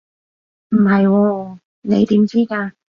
[0.71, 2.71] 唔係喎，你點知㗎？